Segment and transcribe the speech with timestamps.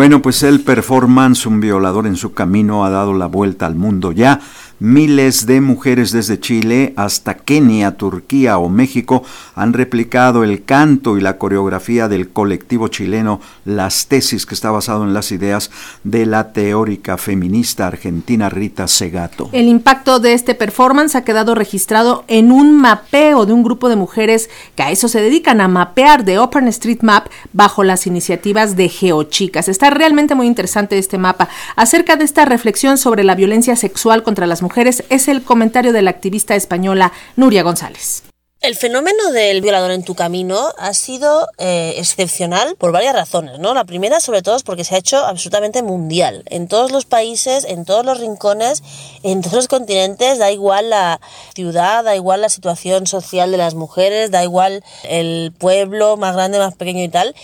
[0.00, 4.12] Bueno, pues el performance Un violador en su camino ha dado la vuelta al mundo
[4.12, 4.40] ya.
[4.82, 9.22] Miles de mujeres desde Chile hasta Kenia, Turquía o México
[9.54, 15.04] han replicado el canto y la coreografía del colectivo chileno Las Tesis, que está basado
[15.04, 15.70] en las ideas
[16.02, 19.50] de la teórica feminista argentina Rita Segato.
[19.52, 23.96] El impacto de este performance ha quedado registrado en un mapeo de un grupo de
[23.96, 28.76] mujeres que a eso se dedican, a mapear de Open Street Map bajo las iniciativas
[28.76, 29.68] de Geochicas.
[29.68, 34.46] Está realmente muy interesante este mapa acerca de esta reflexión sobre la violencia sexual contra
[34.46, 38.22] las mujeres es el comentario de la activista española Nuria González.
[38.62, 43.72] El fenómeno del violador en tu camino ha sido eh, excepcional por varias razones, ¿no?
[43.72, 46.42] La primera, sobre todo, es porque se ha hecho absolutamente mundial.
[46.44, 48.82] En todos los países, en todos los rincones,
[49.22, 51.22] en todos los continentes, da igual la
[51.54, 56.58] ciudad, da igual la situación social de las mujeres, da igual el pueblo más grande,
[56.58, 57.34] más pequeño y tal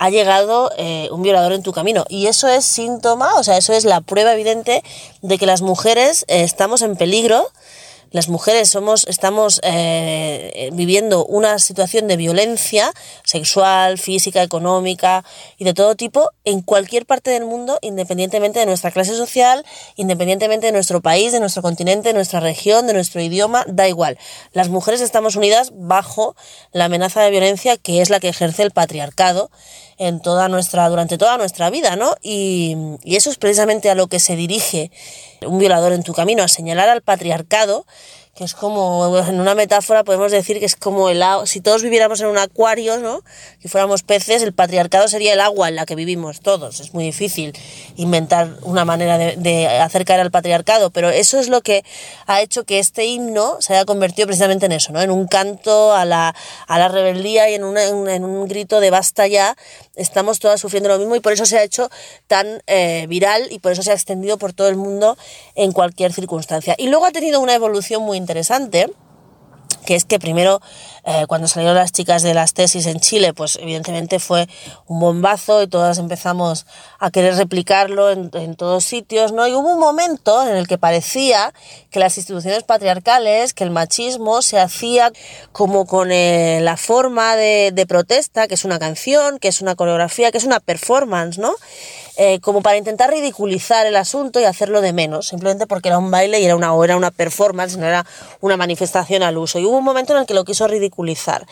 [0.00, 2.06] ha llegado eh, un violador en tu camino.
[2.08, 4.82] Y eso es síntoma, o sea, eso es la prueba evidente
[5.20, 7.46] de que las mujeres eh, estamos en peligro
[8.12, 15.24] las mujeres somos, estamos eh, viviendo una situación de violencia sexual, física, económica
[15.58, 20.66] y de todo tipo en cualquier parte del mundo, independientemente de nuestra clase social, independientemente
[20.66, 24.18] de nuestro país, de nuestro continente, de nuestra región, de nuestro idioma, da igual.
[24.52, 26.34] Las mujeres estamos unidas bajo
[26.72, 29.52] la amenaza de violencia que es la que ejerce el patriarcado
[30.00, 32.16] en toda nuestra, durante toda nuestra vida, ¿no?
[32.22, 34.90] Y, y eso es precisamente a lo que se dirige
[35.46, 37.84] un violador en tu camino, a señalar al patriarcado
[38.40, 41.82] que es como, en una metáfora podemos decir que es como el agua, si todos
[41.82, 43.22] viviéramos en un acuario, ¿no?
[43.58, 46.80] Si fuéramos peces, el patriarcado sería el agua en la que vivimos todos.
[46.80, 47.52] Es muy difícil
[47.96, 51.84] inventar una manera de, de hacer caer al patriarcado, pero eso es lo que
[52.26, 55.02] ha hecho que este himno se haya convertido precisamente en eso, ¿no?
[55.02, 56.34] En un canto a la,
[56.66, 59.54] a la rebeldía y en, en un grito de basta ya,
[59.96, 61.90] estamos todas sufriendo lo mismo y por eso se ha hecho
[62.26, 65.18] tan eh, viral y por eso se ha extendido por todo el mundo
[65.56, 66.74] en cualquier circunstancia.
[66.78, 68.29] Y luego ha tenido una evolución muy interesante
[69.84, 70.60] que es que primero
[71.04, 74.48] eh, cuando salieron las chicas de las tesis en Chile, pues evidentemente fue
[74.86, 76.66] un bombazo y todas empezamos
[76.98, 79.48] a querer replicarlo en, todos sitios, ¿no?
[79.48, 81.54] Y hubo un momento en el que parecía
[81.90, 85.12] que las instituciones patriarcales, que el machismo se hacía
[85.52, 90.30] como con eh, la forma de protesta, que es una canción, que es una coreografía,
[90.30, 91.54] que es una performance, ¿no?
[92.16, 96.10] Eh, como para intentar ridiculizar el asunto y hacerlo de menos, simplemente porque era un
[96.10, 98.04] baile y era una, era una performance, no era
[98.40, 99.58] una manifestación al uso.
[99.58, 101.46] Y hubo un momento en el que lo quiso ridiculizar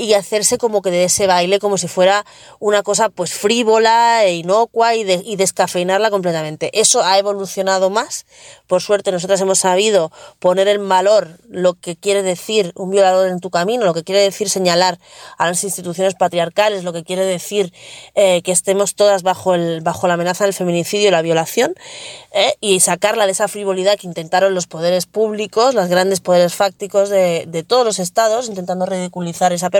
[0.00, 2.24] y hacerse como que de ese baile como si fuera
[2.58, 6.70] una cosa pues frívola e inocua y, y descafeinarla completamente.
[6.78, 8.26] Eso ha evolucionado más.
[8.66, 13.40] Por suerte nosotras hemos sabido poner en valor lo que quiere decir un violador en
[13.40, 14.98] tu camino, lo que quiere decir señalar
[15.38, 17.72] a las instituciones patriarcales, lo que quiere decir
[18.14, 21.74] eh, que estemos todas bajo, el, bajo la amenaza del feminicidio y la violación
[22.32, 27.08] eh, y sacarla de esa frivolidad que intentaron los poderes públicos, los grandes poderes fácticos
[27.08, 29.70] de, de todos los estados, intentando ridiculizar esa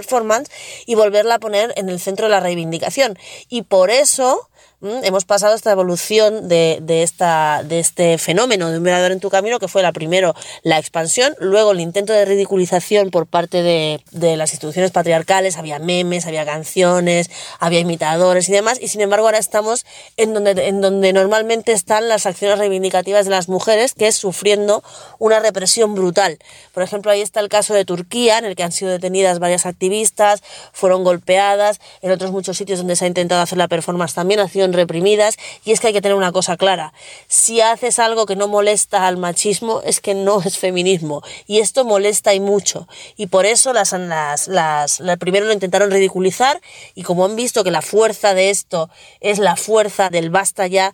[0.86, 3.18] y volverla a poner en el centro de la reivindicación.
[3.48, 4.49] Y por eso
[4.82, 9.28] Hemos pasado esta evolución de, de, esta, de este fenómeno de un mirador en tu
[9.28, 14.02] camino, que fue la primero la expansión, luego el intento de ridiculización por parte de,
[14.10, 19.26] de, las instituciones patriarcales, había memes, había canciones, había imitadores y demás, y sin embargo
[19.26, 19.84] ahora estamos
[20.16, 24.82] en donde, en donde normalmente están las acciones reivindicativas de las mujeres, que es sufriendo
[25.18, 26.38] una represión brutal.
[26.72, 29.66] Por ejemplo, ahí está el caso de Turquía, en el que han sido detenidas varias
[29.66, 30.42] activistas,
[30.72, 35.36] fueron golpeadas, en otros muchos sitios donde se ha intentado hacer la performance también reprimidas
[35.64, 36.92] y es que hay que tener una cosa clara.
[37.28, 41.84] Si haces algo que no molesta al machismo es que no es feminismo y esto
[41.84, 46.60] molesta y mucho y por eso las, las, las, primero lo intentaron ridiculizar
[46.94, 48.90] y como han visto que la fuerza de esto
[49.20, 50.92] es la fuerza del basta ya,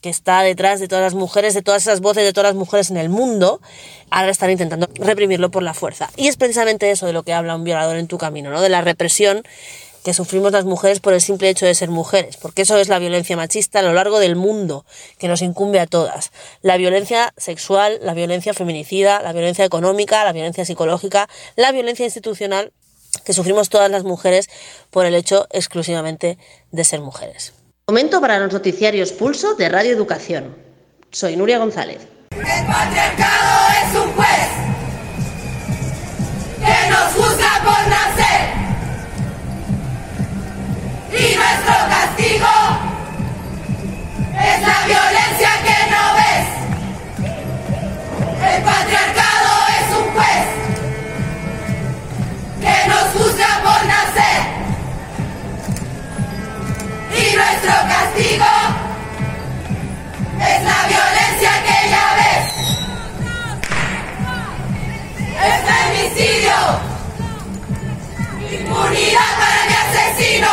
[0.00, 2.90] que está detrás de todas las mujeres, de todas esas voces de todas las mujeres
[2.90, 3.60] en el mundo,
[4.10, 6.10] ahora están intentando reprimirlo por la fuerza.
[6.16, 8.60] Y es precisamente eso de lo que habla un violador en tu camino, ¿no?
[8.60, 9.42] De la represión
[10.08, 12.98] que sufrimos las mujeres por el simple hecho de ser mujeres, porque eso es la
[12.98, 14.86] violencia machista a lo largo del mundo,
[15.18, 16.32] que nos incumbe a todas.
[16.62, 22.72] La violencia sexual, la violencia feminicida, la violencia económica, la violencia psicológica, la violencia institucional
[23.26, 24.48] que sufrimos todas las mujeres
[24.88, 26.38] por el hecho exclusivamente
[26.70, 27.52] de ser mujeres.
[27.86, 30.56] Momento para los noticiarios Pulso de Radio Educación.
[31.10, 32.08] Soy Nuria González.
[32.30, 34.48] El patriarcado es un juez
[36.60, 37.12] que nos
[66.18, 66.58] genocidio.
[68.50, 70.52] Impunidad para mi asesino.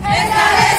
[0.00, 0.77] Esta vez